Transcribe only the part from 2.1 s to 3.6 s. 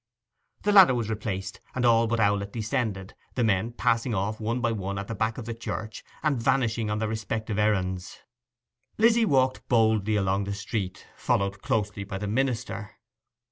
Owlett descended, the